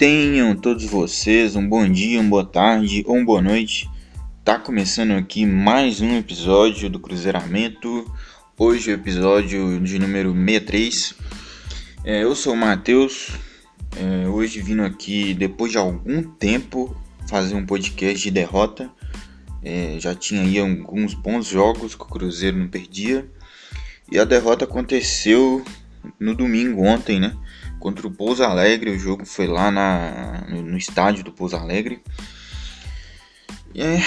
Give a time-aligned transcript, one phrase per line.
[0.00, 3.86] Tenham todos vocês um bom dia, uma boa tarde ou uma boa noite.
[4.42, 8.10] Tá começando aqui mais um episódio do Cruzeiramento.
[8.56, 11.14] Hoje é o episódio de número 63.
[12.02, 13.28] É, eu sou o Matheus.
[13.94, 16.96] É, hoje vindo aqui depois de algum tempo
[17.28, 18.90] fazer um podcast de derrota.
[19.62, 23.30] É, já tinha aí alguns bons jogos que o Cruzeiro não perdia.
[24.10, 25.62] E a derrota aconteceu
[26.18, 27.36] no domingo ontem, né?
[27.80, 28.90] Contra o Pouso Alegre.
[28.90, 32.00] O jogo foi lá na, no, estádio do Pouso Alegre.
[33.74, 33.98] É,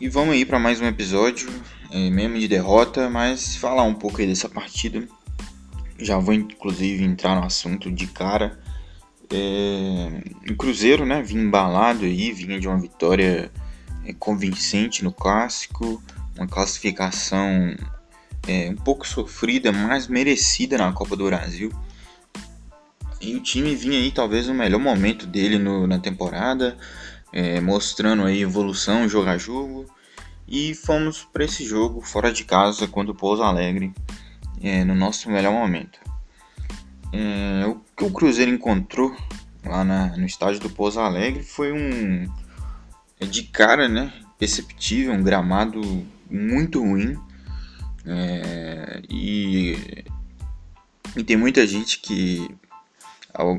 [0.00, 1.48] e vamos aí para mais um episódio,
[1.90, 5.06] é, mesmo de derrota, mas falar um pouco aí dessa partida.
[5.98, 8.58] Já vou inclusive entrar no assunto de cara.
[9.30, 13.50] É, o Cruzeiro, né, vinha embalado aí, vinha de uma vitória
[14.06, 16.02] é, convincente no clássico,
[16.36, 17.76] uma classificação
[18.46, 21.72] é, um pouco sofrida, mas merecida na Copa do Brasil.
[23.20, 26.76] E o time vinha aí talvez no melhor momento dele no, na temporada,
[27.32, 29.86] é, mostrando aí evolução jogo a jogo.
[30.46, 33.92] E fomos para esse jogo fora de casa contra o Pouso Alegre,
[34.62, 36.00] é, no nosso melhor momento.
[37.12, 39.14] É, o que o Cruzeiro encontrou
[39.64, 42.26] lá na, no estádio do Pouso Alegre foi um
[43.20, 47.18] é, de cara, né, perceptível, um gramado muito ruim.
[48.06, 50.04] É, e,
[51.14, 52.48] e tem muita gente que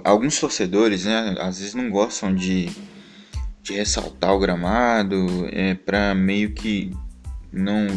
[0.04, 2.70] alguns torcedores, né, às vezes não gostam de,
[3.64, 6.92] de ressaltar o gramado, é para meio que
[7.52, 7.88] não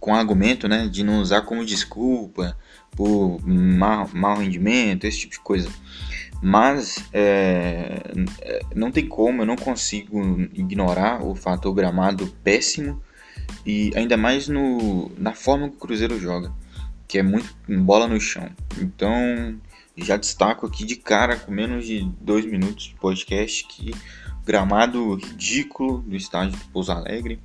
[0.00, 2.56] com argumento, né, de não usar como desculpa
[2.92, 5.68] por mau, rendimento, esse tipo de coisa.
[6.42, 8.02] Mas é,
[8.74, 13.00] não tem como, eu não consigo ignorar o fator gramado péssimo
[13.64, 16.52] e ainda mais no, na forma que o Cruzeiro joga,
[17.08, 18.48] que é muito bola no chão.
[18.78, 19.58] Então
[19.96, 23.94] já destaco aqui de cara, com menos de dois minutos de podcast, que
[24.44, 27.40] gramado ridículo do estádio do Pouso Alegre.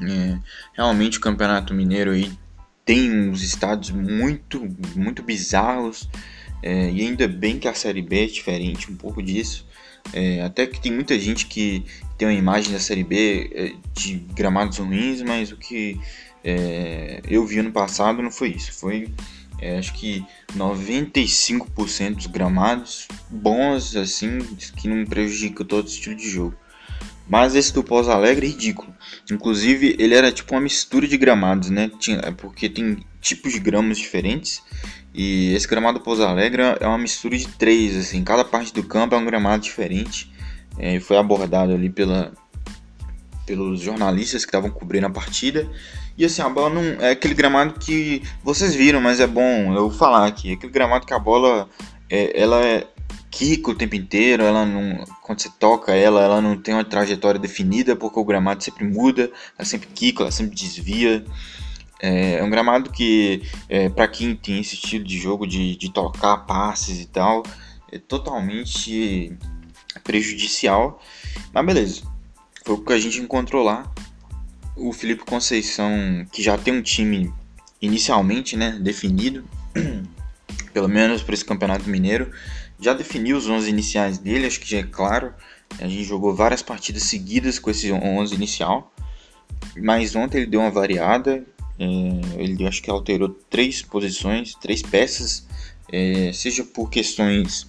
[0.00, 0.38] É,
[0.72, 2.32] realmente o Campeonato Mineiro aí
[2.84, 6.08] tem uns estádios muito, muito bizarros.
[6.62, 9.66] É, e ainda bem que a Série B é diferente um pouco disso.
[10.12, 11.84] É, até que tem muita gente que
[12.16, 16.00] tem uma imagem da Série B é, de gramados ruins, mas o que
[16.44, 18.72] é, eu vi ano passado não foi isso.
[18.72, 19.12] Foi
[19.62, 24.40] é, acho que 95% dos gramados bons, assim,
[24.76, 26.56] que não prejudica todo estilo de jogo.
[27.28, 28.92] Mas esse do Pós Alegre é ridículo.
[29.30, 31.88] Inclusive, ele era tipo uma mistura de gramados, né?
[32.00, 34.60] Tinha, é porque tem tipos de gramas diferentes.
[35.14, 38.24] E esse gramado Pós Alegre é uma mistura de três, assim.
[38.24, 40.32] Cada parte do campo é um gramado diferente.
[40.76, 42.32] É, foi abordado ali pela,
[43.46, 45.70] pelos jornalistas que estavam cobrindo a partida.
[46.16, 47.04] E assim, a bola não.
[47.04, 50.50] É aquele gramado que vocês viram, mas é bom eu falar aqui.
[50.50, 51.68] É aquele gramado que a bola.
[52.10, 52.86] É, ela é
[53.30, 55.04] quica o tempo inteiro, ela não.
[55.22, 59.30] Quando você toca ela, ela não tem uma trajetória definida, porque o gramado sempre muda,
[59.58, 61.24] ela sempre quica, ela sempre desvia.
[62.00, 65.90] É, é um gramado que, é, para quem tem esse estilo de jogo de, de
[65.90, 67.42] tocar passes e tal,
[67.90, 69.32] é totalmente
[70.04, 71.00] prejudicial.
[71.52, 72.02] Mas beleza,
[72.64, 73.90] foi o que a gente encontrou lá
[74.76, 77.32] o Felipe Conceição, que já tem um time
[77.80, 79.44] inicialmente né, definido,
[80.72, 82.30] pelo menos para esse Campeonato Mineiro,
[82.80, 85.32] já definiu os 11 iniciais dele, acho que já é claro.
[85.78, 88.92] A gente jogou várias partidas seguidas com esse 11 inicial,
[89.76, 91.44] mas ontem ele deu uma variada,
[91.78, 91.84] é,
[92.42, 95.46] ele acho que alterou três posições, três peças,
[95.90, 97.66] é, seja por questões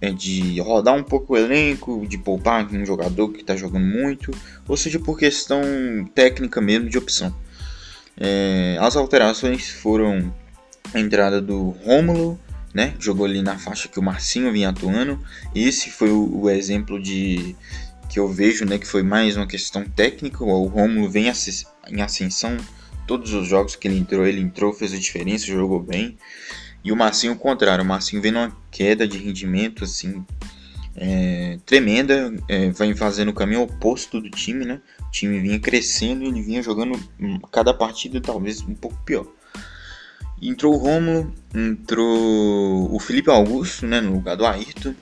[0.00, 4.30] é de rodar um pouco o elenco, de poupar um jogador que está jogando muito,
[4.66, 5.60] ou seja, por questão
[6.14, 7.34] técnica mesmo de opção.
[8.16, 10.32] É, as alterações foram
[10.92, 12.38] a entrada do Rômulo,
[12.74, 15.18] né, jogou ali na faixa que o Marcinho vinha atuando.
[15.54, 17.56] Esse foi o, o exemplo de
[18.08, 20.44] que eu vejo, né, que foi mais uma questão técnica.
[20.44, 21.26] O Rômulo vem
[21.88, 22.56] em ascensão,
[23.06, 26.16] todos os jogos que ele entrou, ele entrou, fez a diferença, jogou bem.
[26.88, 30.24] E o Marcinho, o contrário, o Marcinho vem numa queda de rendimento assim
[30.96, 34.80] é, tremenda, é, vai fazendo o caminho oposto do time, né?
[35.06, 36.98] O time vinha crescendo ele vinha jogando
[37.52, 39.26] cada partida talvez um pouco pior.
[40.40, 44.94] Entrou o Romulo, entrou o Felipe Augusto, né, no lugar do Ayrton.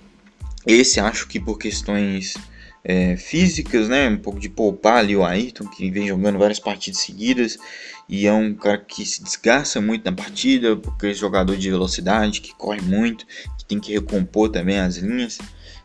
[0.66, 2.34] Esse acho que por questões
[2.88, 4.08] é, físicas, né?
[4.08, 7.58] Um pouco de poupar ali o Ayrton, que vem jogando várias partidas seguidas
[8.08, 12.40] e é um cara que se desgasta muito na partida, porque é jogador de velocidade,
[12.40, 13.26] que corre muito,
[13.58, 15.38] que tem que recompor também as linhas.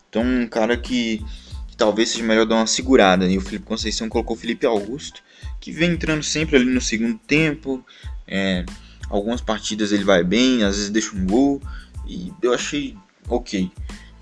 [0.08, 1.26] Então, um cara que,
[1.68, 3.28] que talvez seja melhor dar uma segurada.
[3.28, 5.24] E o Felipe Conceição colocou o Felipe Augusto,
[5.60, 7.84] que vem entrando sempre ali no segundo tempo.
[8.28, 8.64] É,
[9.10, 11.60] algumas partidas ele vai bem, às vezes deixa um gol,
[12.08, 12.96] e eu achei
[13.28, 13.72] ok.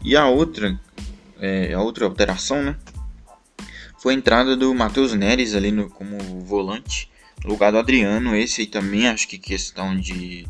[0.01, 0.79] E a outra
[1.39, 2.75] é, a outra alteração, né?
[3.99, 7.11] Foi a entrada do Matheus Neres ali no, como volante,
[7.43, 8.35] no lugar do Adriano.
[8.35, 10.47] Esse aí também acho que questão de,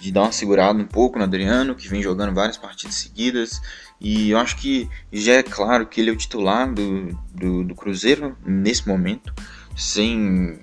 [0.00, 3.60] de dar uma segurada um pouco no Adriano, que vem jogando várias partidas seguidas.
[4.00, 7.74] E eu acho que já é claro que ele é o titular do, do, do
[7.74, 9.32] Cruzeiro nesse momento,
[9.76, 10.58] sem,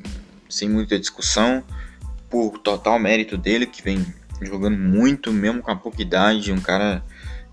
[0.49, 1.63] sem muita discussão,
[2.29, 4.05] por total mérito dele, que vem
[4.41, 7.01] jogando muito, mesmo com a pouca idade, um cara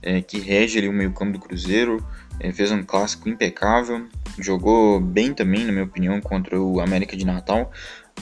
[0.06, 2.06] é, que rege ali o meio campo do Cruzeiro,
[2.38, 4.06] é, fez um clássico impecável,
[4.38, 7.72] jogou bem também, na minha opinião, contra o América de Natal,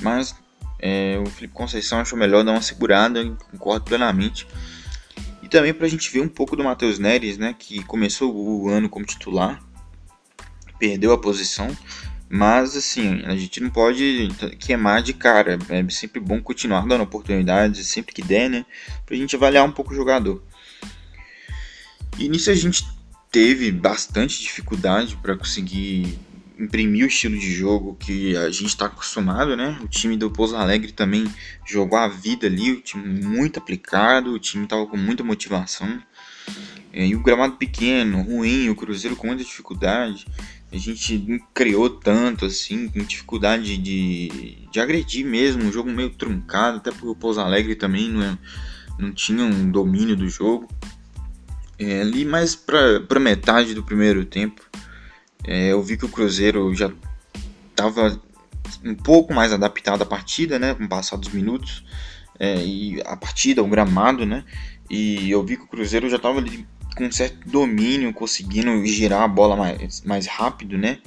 [0.00, 0.34] mas
[0.80, 4.46] é, o Felipe Conceição achou melhor dar uma segurada, concordo plenamente.
[5.42, 8.70] E também para a gente ver um pouco do Matheus Neres, né, que começou o
[8.70, 9.62] ano como titular,
[10.78, 11.76] perdeu a posição,
[12.30, 14.28] mas assim, a gente não pode
[14.58, 15.58] queimar de cara.
[15.68, 18.66] É sempre bom continuar dando oportunidades, sempre que der, né?
[19.04, 20.42] Pra gente avaliar um pouco o jogador.
[22.18, 22.84] E nisso a gente
[23.30, 26.18] teve bastante dificuldade para conseguir
[26.58, 29.78] imprimir o estilo de jogo que a gente está acostumado, né?
[29.82, 31.26] O time do Pouso Alegre também
[31.66, 36.00] jogou a vida ali, o time muito aplicado, o time estava com muita motivação.
[36.92, 40.26] É, e o gramado pequeno, ruim, o Cruzeiro com muita dificuldade.
[40.70, 46.10] A gente não criou tanto assim, com dificuldade de, de agredir mesmo, um jogo meio
[46.10, 48.38] truncado, até porque o Pouso Alegre também não, é,
[48.98, 50.68] não tinha um domínio do jogo.
[51.78, 54.62] É, ali mais para metade do primeiro tempo,
[55.44, 56.90] é, eu vi que o Cruzeiro já
[57.70, 58.20] estava
[58.84, 61.84] um pouco mais adaptado à partida, né, com o passar dos minutos,
[62.38, 64.44] é, e a partida, o gramado, né,
[64.88, 66.66] e eu vi que o Cruzeiro já estava ali
[66.96, 70.98] com certo domínio, conseguindo girar a bola mais, mais rápido, né,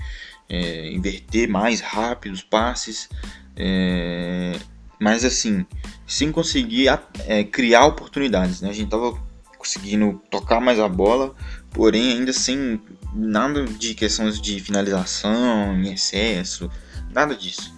[0.49, 3.09] é, inverter mais rápido os passes,
[3.55, 4.53] é,
[4.99, 5.65] mas assim,
[6.05, 6.87] sem conseguir
[7.25, 9.26] é, criar oportunidades, né, a gente estava
[9.67, 11.35] conseguindo tocar mais a bola,
[11.71, 12.81] porém ainda sem
[13.13, 16.71] nada de questões de finalização em excesso,
[17.11, 17.75] nada disso.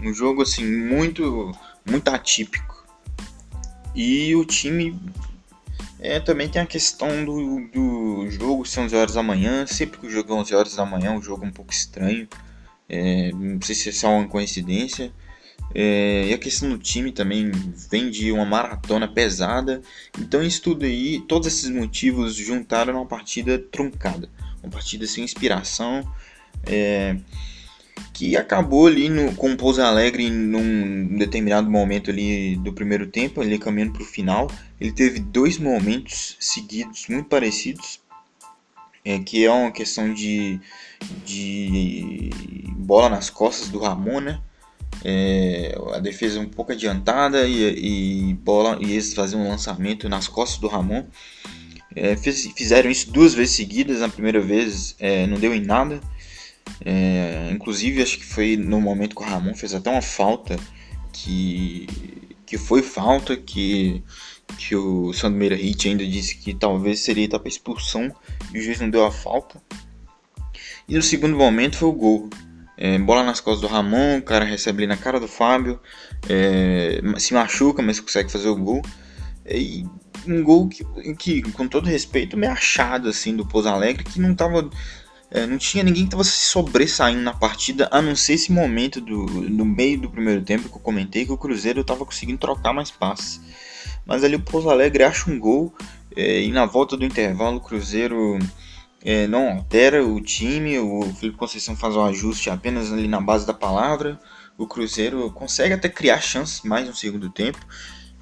[0.00, 1.52] Um jogo assim muito
[1.84, 2.86] muito atípico.
[3.94, 4.98] E o time
[6.00, 9.66] é, também tem a questão do, do jogo ser 11 horas da manhã.
[9.66, 12.28] Sempre que o jogo é 11 horas da manhã, o jogo é um pouco estranho.
[12.88, 15.12] É, não sei se é só uma coincidência.
[15.74, 17.50] É, e a questão do time também
[17.90, 19.82] vem de uma maratona pesada.
[20.18, 24.30] Então, isso tudo aí, todos esses motivos juntaram numa partida truncada.
[24.62, 26.06] Uma partida sem inspiração.
[26.64, 27.16] É,
[28.12, 33.40] que acabou ali no, com o Pouso Alegre num determinado momento ali do primeiro tempo,
[33.40, 34.50] ali caminhando para o final.
[34.80, 38.00] Ele teve dois momentos seguidos muito parecidos,
[39.04, 40.58] é, que é uma questão de,
[41.24, 42.30] de
[42.76, 44.40] bola nas costas do Ramon, né?
[45.04, 50.26] É, a defesa um pouco adiantada e, e, bola e eles faziam um lançamento nas
[50.26, 51.04] costas do Ramon.
[51.94, 54.00] É, fiz, fizeram isso duas vezes seguidas.
[54.00, 56.00] Na primeira vez é, não deu em nada.
[56.84, 60.58] É, inclusive acho que foi no momento que o Ramon fez até uma falta
[61.12, 61.86] que,
[62.44, 64.02] que foi falta que,
[64.58, 68.14] que o Sandro Meira Hit ainda disse que talvez seria etapa expulsão
[68.52, 69.62] e o juiz não deu a falta.
[70.88, 72.30] E no segundo momento foi o gol.
[72.76, 75.80] É, bola nas costas do Ramon, o cara recebe ali na cara do Fábio,
[76.28, 78.82] é, se machuca, mas consegue fazer o gol.
[79.48, 79.86] E
[80.26, 84.34] um gol que, que, com todo respeito, meio achado assim do Pouso Alegre, que não
[84.34, 84.68] tava.
[85.30, 89.00] É, não tinha ninguém que estava se sobressaindo na partida, a não ser esse momento
[89.00, 92.72] do, no meio do primeiro tempo que eu comentei que o Cruzeiro estava conseguindo trocar
[92.72, 93.40] mais passes.
[94.04, 95.74] Mas ali o Pouso Alegre acha um gol
[96.14, 98.38] é, e na volta do intervalo o Cruzeiro
[99.06, 103.46] é, não altera o time, o Felipe Conceição faz um ajuste apenas ali na base
[103.46, 104.18] da palavra.
[104.58, 107.60] O Cruzeiro consegue até criar chances mais no segundo tempo.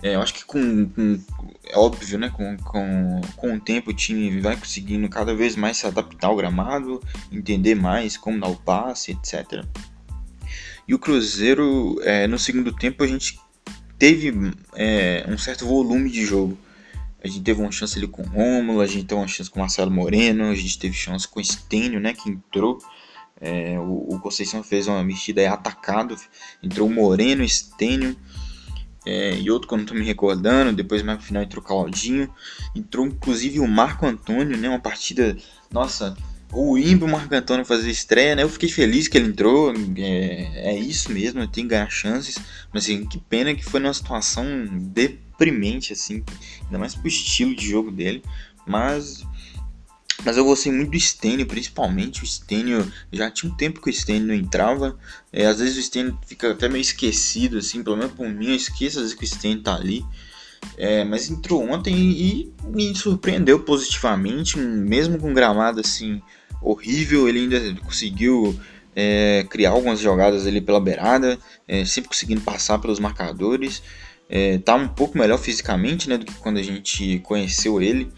[0.03, 1.19] É, eu acho que com, com,
[1.65, 2.29] é óbvio, né?
[2.29, 6.37] Com, com, com o tempo o time vai conseguindo cada vez mais se adaptar ao
[6.37, 7.01] gramado,
[7.33, 9.65] entender mais como dar o passe, etc.
[10.87, 13.41] E o Cruzeiro, é, no segundo tempo, a gente
[13.99, 16.59] teve é, um certo volume de jogo.
[17.25, 19.59] A gente teve uma chance ali com o Rômulo, a gente teve uma chance com
[19.59, 22.77] o Marcelo Moreno, a gente teve chance com o Stênio, né, que entrou.
[23.41, 26.17] É, o, o, Conceição fez uma mexida aí atacado,
[26.63, 28.15] entrou o Moreno, Stênio
[29.07, 30.71] é, e outro que eu não estou me recordando.
[30.75, 32.31] Depois, mais no final, entrou Claudinho.
[32.77, 35.35] Entrou inclusive o Marco Antônio, né, uma partida,
[35.71, 36.15] nossa,
[36.55, 38.43] o Marco Antônio fazer estreia, né?
[38.43, 42.39] Eu fiquei feliz que ele entrou, é, é isso mesmo, tem que ganhar chances,
[42.73, 46.23] mas assim, que pena que foi numa situação deprimente, assim,
[46.65, 48.23] ainda mais pro estilo de jogo dele,
[48.67, 49.25] mas
[50.25, 52.91] mas eu gostei muito do Stênio, principalmente o Stênio.
[53.13, 54.97] Já tinha um tempo que o Stênio não entrava.
[55.31, 58.55] É, às vezes o Stênio fica até meio esquecido, assim, pelo menos por mim, eu
[58.55, 60.05] esqueço às vezes que o Stênio tá ali.
[60.79, 66.23] É, mas entrou ontem e me surpreendeu positivamente, mesmo com gramado assim
[66.65, 68.59] horrível, ele ainda conseguiu
[68.97, 73.83] é, criar algumas jogadas ali pela beirada, é, sempre conseguindo passar pelos marcadores.
[74.29, 78.11] É, tá um pouco melhor fisicamente né, do que quando a gente conheceu ele.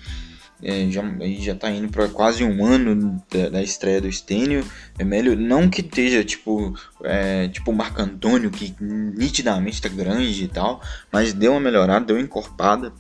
[0.63, 1.03] É, já,
[1.39, 4.65] já tá indo para quase um ano da, da, estreia do Stênio.
[4.99, 6.75] É melhor, não que esteja tipo,
[7.05, 10.81] é, tipo o Marco Antônio, que nitidamente tá grande e tal,
[11.13, 12.93] mas deu uma melhorada, deu uma encorpada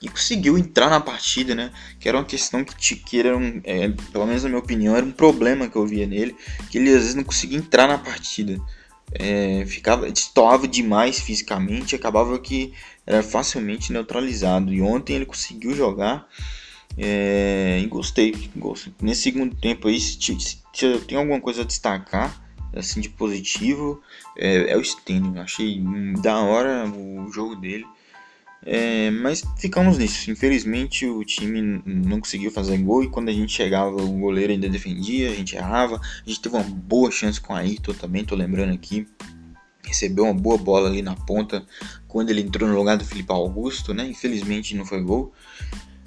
[0.00, 1.72] e conseguiu entrar na partida, né?
[1.98, 5.04] Que era uma questão que, que era um, é, pelo menos na minha opinião, era
[5.04, 6.36] um problema que eu via nele,
[6.70, 8.60] que ele às vezes não conseguia entrar na partida.
[9.12, 12.72] É, ficava destoava demais fisicamente, acabava que
[13.06, 14.72] era facilmente neutralizado.
[14.72, 16.28] E ontem ele conseguiu jogar
[16.96, 18.92] é, e gostei, gostei.
[19.00, 24.00] Nesse segundo tempo aí, se, se, se tem alguma coisa a destacar assim de positivo,
[24.36, 25.40] é, é o Stênio.
[25.40, 25.82] Achei
[26.22, 27.86] da hora o jogo dele.
[28.64, 30.30] É, mas ficamos nisso.
[30.30, 34.68] Infelizmente o time não conseguiu fazer gol e quando a gente chegava o goleiro ainda
[34.68, 35.96] defendia, a gente errava.
[35.96, 39.06] A gente teve uma boa chance com a Ayrton também, tô lembrando aqui.
[39.84, 41.64] Recebeu uma boa bola ali na ponta
[42.06, 44.06] quando ele entrou no lugar do Felipe Augusto, né?
[44.06, 45.32] Infelizmente não foi gol.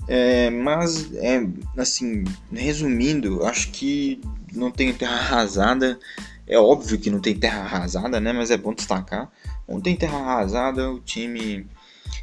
[0.08, 4.20] É, mas, é, assim, resumindo, acho que
[4.53, 6.00] não tem terra arrasada.
[6.46, 8.34] É óbvio que não tem terra arrasada, né?
[8.34, 9.31] Mas é bom destacar.
[9.67, 11.65] Não tem terra arrasada, o time.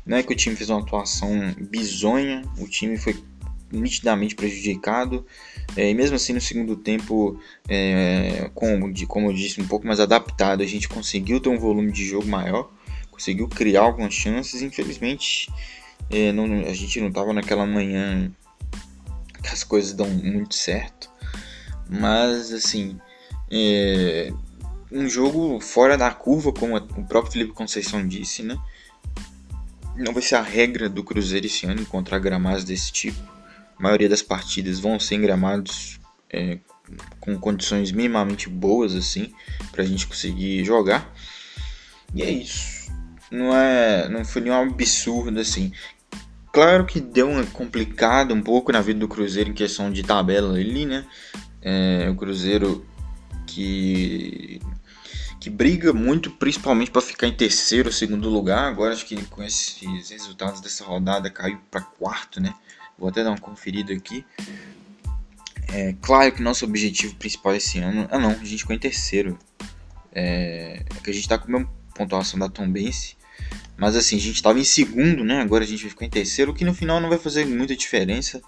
[0.09, 3.23] Não é que o time fez uma atuação bizonha, o time foi
[3.71, 5.27] nitidamente prejudicado.
[5.77, 7.38] É, e mesmo assim, no segundo tempo,
[7.69, 11.59] é, como, de, como eu disse, um pouco mais adaptado, a gente conseguiu ter um
[11.59, 12.71] volume de jogo maior,
[13.11, 14.62] conseguiu criar algumas chances.
[14.62, 15.53] Infelizmente,
[16.09, 18.33] é, não, a gente não tava naquela manhã
[19.43, 21.11] que as coisas dão muito certo.
[21.87, 22.99] Mas assim,
[23.50, 24.33] é,
[24.91, 28.59] um jogo fora da curva, como o próprio Felipe Conceição disse, né?
[29.99, 33.21] Não vai ser a regra do Cruzeiro esse ano encontrar gramados desse tipo.
[33.76, 35.99] A maioria das partidas vão ser em gramados
[36.31, 36.59] é,
[37.21, 39.33] com condições minimamente boas assim
[39.73, 41.12] para a gente conseguir jogar.
[42.14, 42.93] E é isso.
[43.31, 45.73] Não é, não foi nenhum absurdo assim.
[46.52, 50.55] Claro que deu uma complicada um pouco na vida do Cruzeiro em questão de tabela
[50.55, 51.05] ali, né?
[51.61, 52.87] É, o Cruzeiro
[53.47, 54.61] que
[55.40, 58.68] que briga muito, principalmente para ficar em terceiro ou segundo lugar.
[58.68, 62.54] Agora acho que com esses resultados dessa rodada caiu para quarto, né?
[62.99, 64.25] Vou até dar uma conferida aqui.
[65.73, 69.38] É claro que nosso objetivo principal esse ano, ah não, a gente ficou em terceiro.
[70.12, 73.18] É, é que a gente está com a mesma pontuação da Tombense
[73.78, 75.40] mas assim, a gente estava em segundo, né?
[75.40, 77.76] Agora a gente vai ficar em terceiro, o que no final não vai fazer muita
[77.76, 78.42] diferença.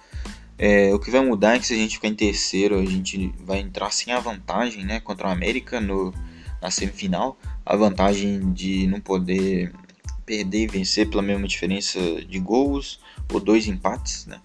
[0.59, 3.32] É, o que vai mudar é que se a gente ficar em terceiro, a gente
[3.38, 4.99] vai entrar sem a vantagem, né?
[4.99, 6.12] Contra o América no,
[6.61, 7.38] na semifinal.
[7.64, 9.73] A vantagem de não poder
[10.25, 13.00] perder e vencer pela mesma diferença de gols
[13.33, 14.40] ou dois empates, né?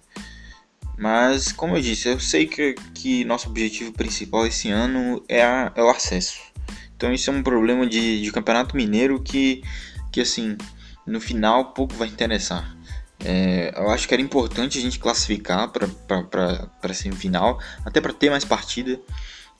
[0.98, 5.70] Mas, como eu disse, eu sei que, que nosso objetivo principal esse ano é, a,
[5.74, 6.40] é o acesso.
[6.96, 9.62] Então isso é um problema de, de campeonato mineiro que,
[10.10, 10.56] que assim,
[11.06, 12.74] no final pouco vai interessar.
[13.24, 15.88] É, eu acho que era importante a gente classificar para
[16.82, 18.98] a semifinal, até para ter mais partida.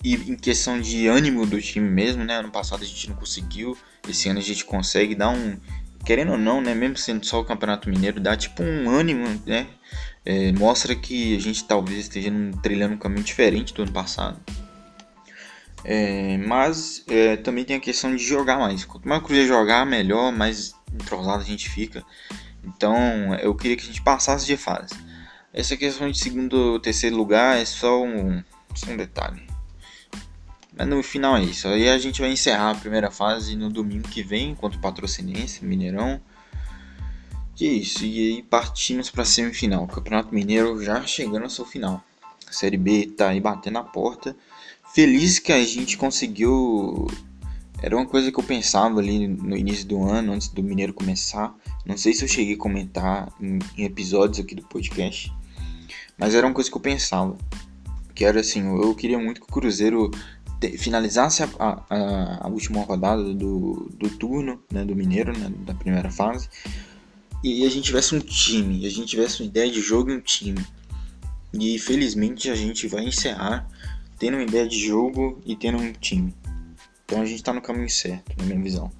[0.04, 2.36] E em questão de ânimo do time mesmo, né?
[2.36, 3.76] Ano passado a gente não conseguiu,
[4.08, 5.56] esse ano a gente consegue dar um.
[6.04, 6.74] Querendo ou não, né?
[6.74, 9.66] Mesmo sendo só o Campeonato Mineiro, dá tipo um ânimo, né?
[10.24, 12.30] É, mostra que a gente talvez esteja
[12.62, 14.40] trilhando um caminho diferente do ano passado.
[15.84, 18.84] É, mas é, também tem a questão de jogar mais.
[18.84, 22.04] Quanto mais o Cruzeiro jogar, melhor, mais entrosado a gente fica.
[22.64, 22.96] Então
[23.36, 24.94] eu queria que a gente passasse de fase.
[25.52, 28.42] Essa questão de segundo ou terceiro lugar é só um,
[28.74, 29.45] só um detalhe.
[30.76, 31.66] Mas no final é isso.
[31.68, 35.64] Aí a gente vai encerrar a primeira fase no domingo que vem contra o Patrocinense,
[35.64, 36.20] Mineirão.
[37.58, 38.04] E é isso.
[38.04, 39.84] E aí partimos para semifinal.
[39.84, 42.04] O Campeonato Mineiro já chegando ao seu final.
[42.46, 44.36] A Série B tá aí batendo a porta.
[44.94, 47.06] Feliz que a gente conseguiu
[47.82, 51.54] era uma coisa que eu pensava ali no início do ano, antes do Mineiro começar.
[51.84, 55.32] Não sei se eu cheguei a comentar em episódios aqui do podcast,
[56.16, 57.36] mas era uma coisa que eu pensava.
[58.14, 60.10] Que era assim, eu queria muito que o Cruzeiro
[60.78, 66.10] finalizasse a, a, a, última rodada do, do turno né, do Mineiro, né, da primeira
[66.10, 66.48] fase,
[67.42, 70.20] e a gente tivesse um time, a gente tivesse uma ideia de jogo e um
[70.20, 70.64] time.
[71.52, 73.68] E felizmente a gente vai encerrar
[74.18, 76.34] tendo uma ideia de jogo e tendo um time.
[77.04, 78.90] Então a gente está no caminho certo, na minha visão.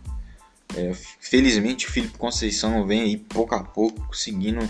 [0.77, 4.61] É, felizmente o Felipe Conceição vem aí pouco a pouco conseguindo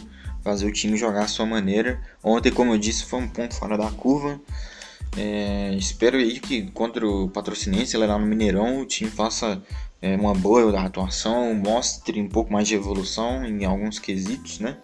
[0.42, 2.00] fazer o time jogar a sua maneira.
[2.22, 4.40] Ontem, como eu disse, foi um ponto fora da curva.
[5.16, 9.62] É, espero aí que contra o Patrocinense, lá no Mineirão, o time faça
[10.00, 14.78] é, uma boa atuação, mostre um pouco mais de evolução em alguns quesitos, né?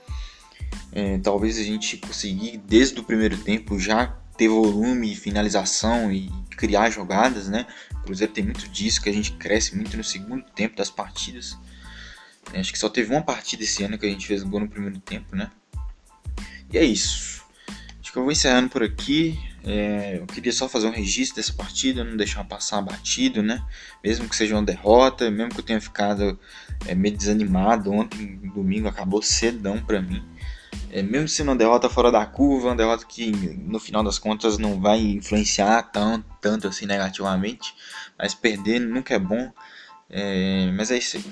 [0.90, 6.90] É, talvez a gente conseguir desde o primeiro tempo já ter volume, finalização e criar
[6.90, 7.66] jogadas, né?
[7.92, 11.56] O Cruzeiro tem muito disso, que a gente cresce muito no segundo tempo das partidas.
[12.52, 14.68] É, acho que só teve uma partida esse ano que a gente fez gol no
[14.68, 15.50] primeiro tempo, né?
[16.72, 17.44] E é isso.
[18.00, 19.38] Acho que eu vou encerrando por aqui.
[19.64, 23.64] É, eu queria só fazer um registro dessa partida, não deixar passar batido, né?
[24.02, 26.38] Mesmo que seja uma derrota, mesmo que eu tenha ficado
[26.86, 30.22] é, meio desanimado ontem, domingo, acabou cedão para mim.
[30.90, 34.58] É, mesmo sendo uma derrota fora da curva, uma derrota que no final das contas
[34.58, 37.74] não vai influenciar tão, tanto assim negativamente,
[38.18, 39.50] mas perder nunca é bom.
[40.10, 41.24] É, mas é isso aí.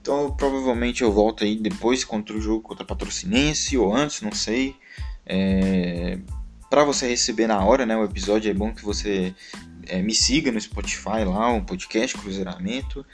[0.00, 4.30] Então provavelmente eu volto aí depois contra o jogo contra a Patrocinense ou antes, não
[4.30, 4.76] sei.
[5.24, 6.18] É,
[6.68, 9.34] para você receber na hora, né, o episódio é bom que você
[9.86, 13.04] é, me siga no Spotify lá, o podcast Cruzeiramento.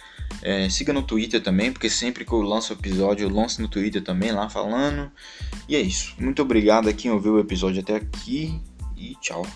[0.40, 4.02] É, siga no Twitter também, porque sempre que eu lanço episódio, eu lanço no Twitter
[4.02, 5.10] também lá falando.
[5.68, 6.14] E é isso.
[6.18, 8.60] Muito obrigado a quem ouviu o episódio até aqui
[8.96, 9.46] e tchau.